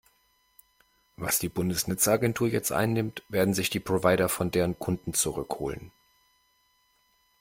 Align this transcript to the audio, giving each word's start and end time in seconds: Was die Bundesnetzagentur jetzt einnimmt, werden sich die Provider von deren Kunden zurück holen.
Was 1.15 1.37
die 1.37 1.47
Bundesnetzagentur 1.49 2.47
jetzt 2.47 2.71
einnimmt, 2.71 3.21
werden 3.29 3.53
sich 3.53 3.69
die 3.69 3.79
Provider 3.79 4.29
von 4.29 4.49
deren 4.49 4.79
Kunden 4.79 5.13
zurück 5.13 5.59
holen. 5.59 5.91